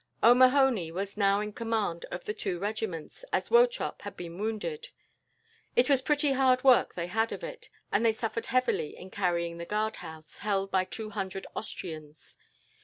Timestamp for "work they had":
6.63-7.31